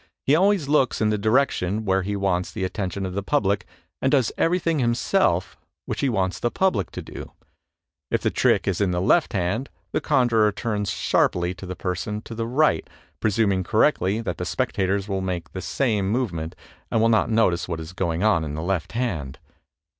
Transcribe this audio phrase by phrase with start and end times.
[0.25, 3.67] He always looks in the direction where he wants the attention of the public,
[4.01, 7.33] and does everything him self which he wants the public to do....
[8.09, 12.23] It the trick is in the left hand, the conjurer turns sharply to the person
[12.23, 16.55] to the right, presuming correctly that the spectators will make the same movement,
[16.89, 19.37] and will not notice what is going on in the left hand